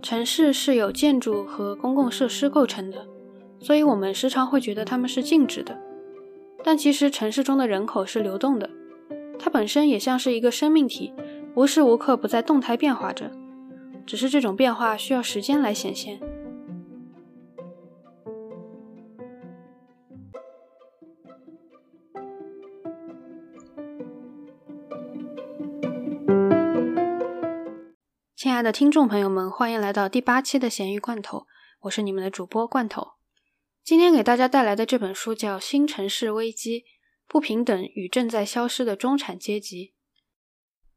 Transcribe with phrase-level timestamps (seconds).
[0.00, 3.06] 城市是由建筑和公共设施构成的，
[3.60, 5.78] 所以我们时常会觉得它们是静止的。
[6.64, 8.70] 但其实城市中的人口是流动的，
[9.38, 11.12] 它本身也像是一个生命体，
[11.54, 13.30] 无时无刻不在动态变化着，
[14.06, 16.18] 只是这种变化需要时间来显现。
[28.38, 31.48] 亲爱的听众朋友们，欢迎来到第八期的咸鱼罐头，
[31.80, 33.14] 我是你们的主播罐头。
[33.82, 36.84] 今天给大家带来的这本书叫《新城市危机：
[37.26, 39.86] 不平等与正在消失的中产阶级》，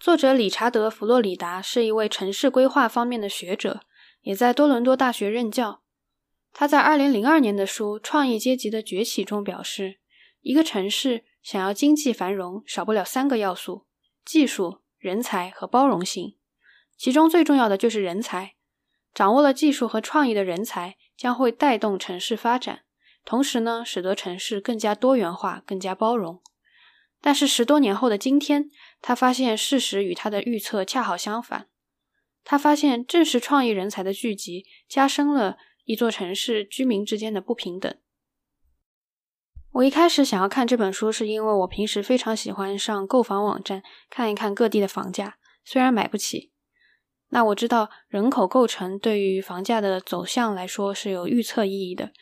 [0.00, 3.82] 作者理查德·弗洛里达是一位城市规划方面的学者，
[4.22, 5.82] 也在多伦多大学任教。
[6.54, 9.98] 他在2002年的书《创意阶级的崛起》中表示，
[10.40, 13.84] 一个城市想要经济繁荣，少不了三个要素：
[14.24, 16.38] 技术、人才和包容性。
[16.96, 18.54] 其中最重要的就是人才，
[19.14, 22.84] 掌握了技术和创意的人才将会带动城市发展，
[23.24, 26.42] 同时呢，使得城市更加多元化、更加包容。
[27.20, 31.68] 但是十多年后的今天，他发现事实与他的预测恰好相反。
[32.44, 37.92] 他发现，正是创意人才的聚集，加深了一座城市居民之间的不平等。
[39.72, 46.52] 我一开始想要看这本书，是因为我平时非常喜欢上购房网站看一看各地的房价，虽然买不起。
[47.30, 52.12] 那我知道人口构成对于房价的走向来说是有预测意义的。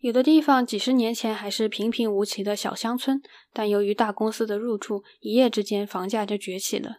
[0.00, 6.96] 有的地方几十年前还是平平无奇的小乡村，但由于大公司的入驻，一夜之间房价就崛起了。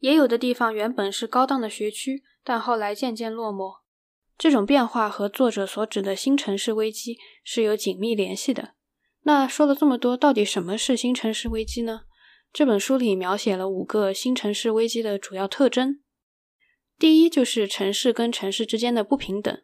[0.00, 3.80] 也有的地方原本是高档的学区，但后来渐渐落寞。
[4.36, 8.74] 这种变化和作者所指的新城市危机是有紧密联系的。
[9.22, 12.02] 那说了这么多，到底什么是新城市危机呢？
[12.52, 16.00] 这本书里描写了五个新城市危机的主要特征。
[17.02, 19.60] 第一就是城市跟城市之间的不平等，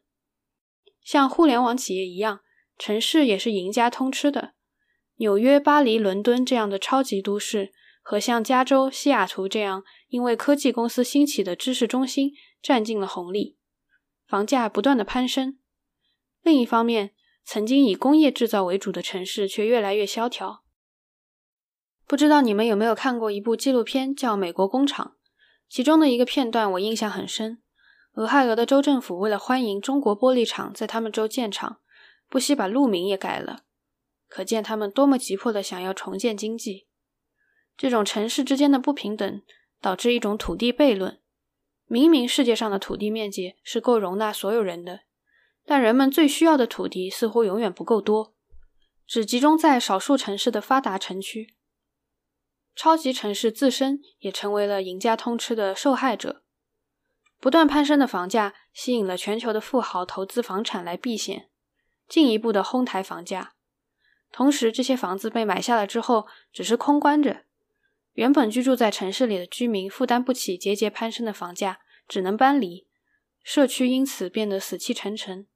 [1.05, 2.41] 像互联网企业一样，
[2.77, 4.55] 城市也是赢家通吃的。
[5.19, 7.73] 纽约、巴黎、伦敦这样的超级都市，
[8.03, 13.57] 和像加州、西雅图这样因为科技公司兴起的知识中心，占尽了红利，
[14.27, 15.61] 房价不断的攀升。
[16.43, 17.13] 另一方面，
[17.45, 20.65] 曾经以工业制造为主的城市却越来越萧条。
[22.05, 25.13] 不知道你们有没有看过一部纪录片，叫《美国工厂》。
[25.69, 27.63] 其中的一个片段我印象很深，
[28.15, 31.81] 俄亥俄的州政府为了欢迎中国玻璃厂在他们州建厂，
[32.29, 33.65] 不惜把路名也改了，
[34.29, 36.87] 可见他们多么急迫的想要重建经济。
[37.77, 39.43] 这种城市之间的不平等
[39.81, 41.21] 导致一种土地悖论：
[41.87, 45.03] 明明世界上的土地面积是够容纳所有人的，
[45.65, 48.35] 但人们最需要的土地似乎永远不够多，
[49.07, 51.55] 只集中在少数城市的发达城区。
[52.79, 56.45] 超级城市自身也成为了赢家通吃的受害者。
[57.41, 61.51] 不断攀升的房价吸引了全球的富豪投资房产来避险，
[62.09, 63.55] 进一步的哄抬房价。
[64.31, 67.47] 同时，这些房子被买下了之后，只是空关着，
[68.13, 72.87] 原本居住在城市里的居民负担不起节节攀升的房价，只能搬离，
[73.43, 75.49] 社区因此变得死气沉沉。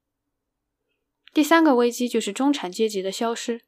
[1.33, 3.65] 第三个危机就是中产阶级的消失。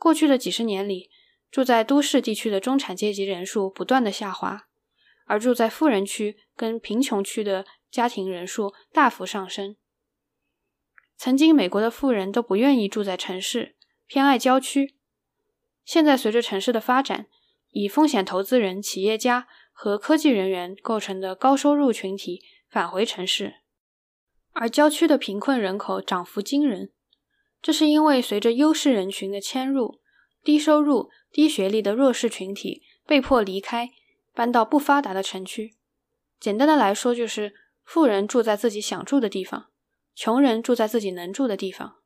[0.00, 1.10] 过去的几十年里。
[1.52, 4.68] 住在都市地区的中产阶级人数不断的下滑，
[5.26, 9.76] 而住在富人区跟贫穷区的家庭人数大幅上升。
[11.18, 13.76] 曾经美国的富人都不愿意住在城市，
[14.06, 14.96] 偏爱郊区。
[15.84, 17.26] 现在随着城市的发展，
[17.68, 23.56] 以风险投资人、企业家和科技人员构成的高收入群体返回城市，
[24.52, 26.90] 而郊区的贫困人口涨幅惊人。
[27.60, 30.00] 这是因为随着优势人群的迁入，
[30.42, 31.10] 低收入。
[31.32, 33.90] 低学历的弱势群体被迫离开，
[34.34, 35.74] 搬到不发达的城区。
[36.38, 39.66] 简单的来说，就是富人住在自己想住的地方，
[40.14, 41.96] 穷人住在自己能住的地方。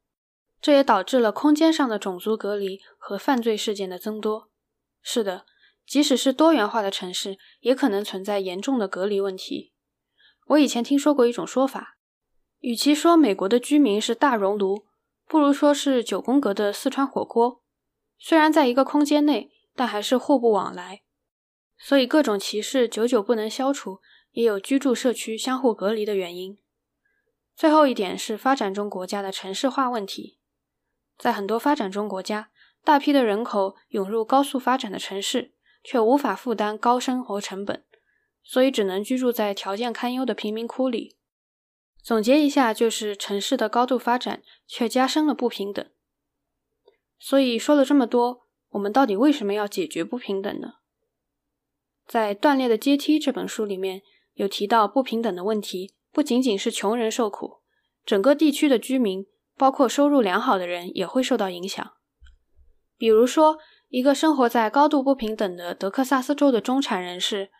[0.63, 4.49] 这也导致了空间上的种族隔离和犯罪事件的增多。
[5.03, 5.45] 是的，
[5.87, 9.73] 即使是多元化的城市，也可能存在严重的隔离问题。
[10.47, 11.99] 我以前听说过一种说法，
[12.61, 14.87] 与其说美国的居民是大熔炉，
[15.27, 17.63] 不如说是九宫格的四川火锅。
[18.19, 21.03] 虽然在一个空间内，但还是互不往来，
[21.79, 24.01] 所以各种歧视久久不能消除，
[24.33, 26.59] 也有居住社区相互隔离的原因。
[27.55, 30.39] 最后一点是发展中国家的城市化问题，
[31.17, 32.51] 在很多发展中国家，
[32.85, 37.85] 大批的人口涌入高速发展的城市，却无法负担高生活成本，
[38.43, 41.17] 所以只能居住在条件堪忧的贫民窟里。
[42.03, 45.87] 总结一下，就是城市的高度发展却加深了不平等。
[47.19, 50.75] 所以说了这么多，我们到底为什么要解决不平等呢？
[52.07, 54.03] 在《断裂的阶梯》这本书里面
[54.35, 57.63] 有提到，不平等的问题不仅仅是穷人受苦，
[58.05, 59.27] 整个地区的居民，
[59.57, 61.93] 包括收入良好的人也会受到影响。
[62.97, 63.59] 比如说，
[63.89, 67.51] 一个生活在高度不平等的德克萨斯州的中产人士，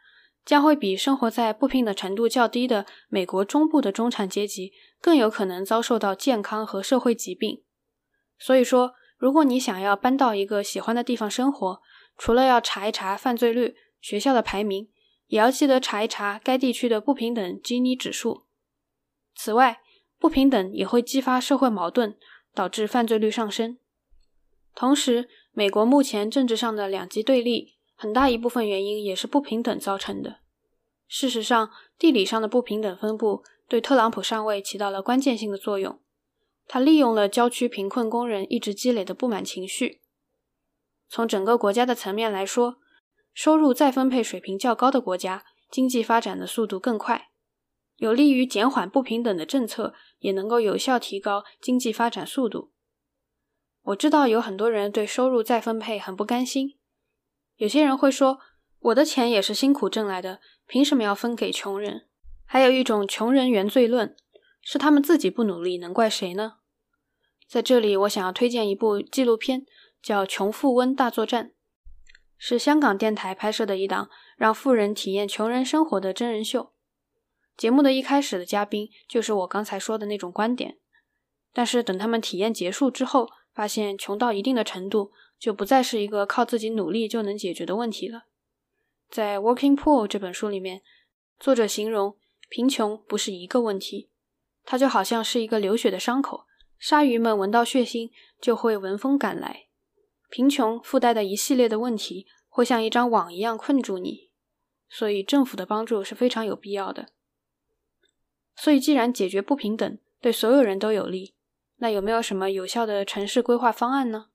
[0.45, 7.65] 将会比生活在不平等程度较低的美国中部的中产阶级更有可能遭受到健康和社会疾病。
[8.39, 11.81] 所以说，如果你想要搬到一个喜欢的地方生活，
[12.19, 14.89] 除了要查一查犯罪率，学校的排名
[15.27, 18.45] 也要记得查一查该地区的不平等基尼指数。
[19.35, 19.81] 此外，
[20.19, 22.17] 不平等也会激发社会矛盾，
[22.55, 23.79] 导致犯罪率上升。
[24.75, 30.41] 同时，美国目前政治上的两极对立，很大一部分原因也是不平等造成的。
[31.09, 35.99] 事实上，地理上的不平等分布对特朗普上位起到了关键性的作用。
[36.67, 40.01] 他利用了郊区贫困工人一直积累的不满情绪。
[41.09, 42.79] 从整个国家的层面来说，
[43.33, 47.29] 收入再分配水平较高的国家，经济发展的速度更快，
[47.97, 52.73] 有利于减缓不平等的政策，也能够有效提高经济发展速度。
[53.83, 56.77] 我知道有很多人对收入再分配很不甘心，
[57.57, 58.41] 有些人会说
[58.81, 62.09] ：“我的钱也是辛苦挣来的，凭什么要分给穷人？”
[62.45, 64.17] 还有一种穷人原罪论，
[64.69, 66.55] 是他们自己不努力，能怪谁呢？
[67.47, 69.65] 在这里，我想要推荐一部纪录片，
[70.03, 71.51] 叫《穷富翁大作战》。
[72.37, 76.73] 是香港电台拍摄的一档让富人体验穷人生活的真人秀。
[77.57, 80.77] 节目的一开始的嘉宾就是我刚才说的那种观点，
[81.53, 88.25] 但是等他们体验结束之后，发现穷到一定的程度就不再是一个靠自己努力就能解决的问题了。
[89.09, 90.83] 在《Working Poor》这本书里面，
[91.39, 92.17] 作者形容
[92.49, 94.11] 贫穷不是一个问题，
[94.67, 96.45] 它就好像是一个流血的伤口，
[96.79, 98.11] 鲨鱼们闻到血腥
[98.41, 99.69] 就会闻风赶来。
[100.29, 104.33] 贫穷附带的一系列的问题会像一张网一样困住你，
[104.89, 107.11] 所以政府的帮助是非常有必要的。
[108.57, 111.37] 所以，既然解决不平等对所有人都有利，
[111.77, 114.27] 那有没有什么有效的城市规划方案呢？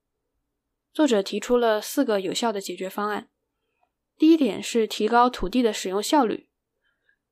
[0.93, 3.29] 作者提出了四个有效的解决方案。
[4.17, 6.47] 第一点是提高土地的使用效率。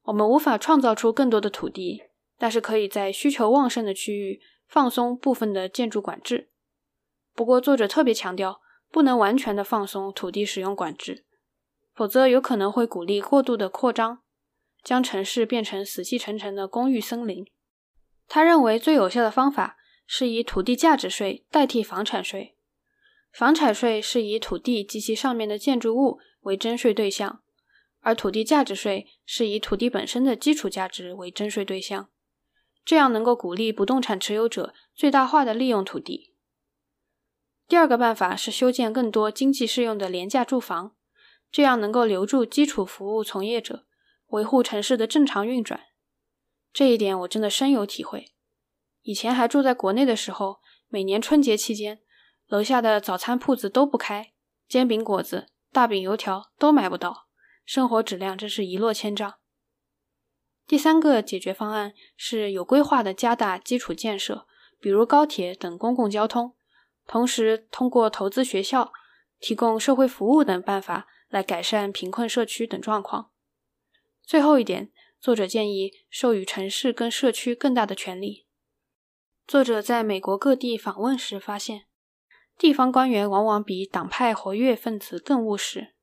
[0.04, 2.09] 我们无法创造出更多的土地，
[2.40, 6.50] 但是可以在需求旺盛的区域放松部分的建筑管制。
[7.36, 11.26] 不过，作者特别强调，不能完全的放松土地使用管制，
[11.94, 14.24] 否则有可能会鼓励过度的扩张，
[14.84, 17.46] 将城市变成死气沉沉的公寓森林。
[18.28, 19.78] 他认为最有效的方法
[20.08, 22.56] 是以土地价值税代替房产税。
[23.32, 27.42] 房产税是以土地及其上面的建筑物为征税对象，
[28.02, 32.10] 而土地价值税是以土地本身的基础价值为征税对象，
[32.84, 36.34] 这样能够鼓励不动产持有者最大化的利用土地。
[37.68, 40.96] 第二个办法是修建更多经济适用的廉价住房，
[41.52, 43.86] 这样能够留住基础服务从业者，
[44.28, 45.82] 维护城市的正常运转。
[46.74, 48.34] 这一点我真的深有体会。
[49.02, 52.00] 以前还住在国内的时候，每年春节期间，
[52.48, 54.34] 楼下的早餐铺子都不开，
[54.68, 57.28] 煎饼果子、大饼油条都买不到，
[57.66, 59.39] 生活质量真是一落千丈。
[60.70, 64.46] 第三个解决方案是有规划的加大基础建设，
[64.80, 66.56] 比如高铁等公共交通。
[67.08, 68.94] 同时，通过投资学校、
[69.40, 73.32] 提供社会服务等办法来改善贫困社区等状况。
[74.22, 78.46] 最后一点，作者建议授予城市跟社区更大的权利。
[79.48, 81.88] 作者在美国各地访问时发现，
[82.60, 85.96] 地方官员往往比党派活跃分子更务实，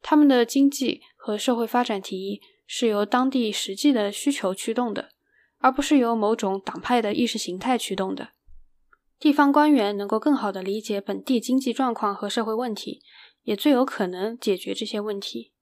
[0.00, 5.08] 他们的经济和社会发展提议是由当地实际的需求驱动的，
[5.56, 8.28] 而不是由某种党派的意识形态驱动的。
[9.18, 13.02] 地方官员能够更好地理解本地经济状况和社会问题，
[13.42, 15.52] 也最有可能解决这些问题。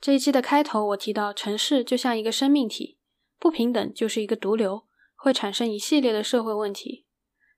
[0.00, 2.98] 这一期的开头，我提到城市就像一个生命体，
[3.38, 7.04] 不平等就是一个毒瘤，会产生一系列的社会问题。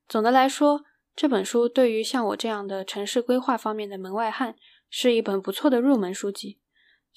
[0.09, 0.85] 总的来说，
[1.15, 4.57] 这本书对于像我这样的城市规划方面的门外汉，
[4.91, 6.59] 是一本不错的入门书籍。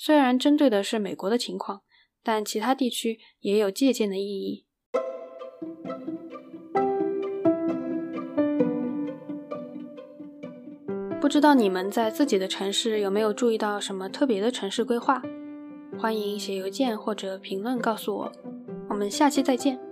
[0.02, 1.82] 虽然针对的是美国的情况，
[2.24, 4.66] 但其他地区也有借鉴的意义。
[11.20, 15.22] 不知道你们在自己的城市有没有注意到什么特别的城市规划？
[16.00, 18.32] 欢迎写邮件或者评论告诉我。
[18.90, 19.89] 我们下期再见。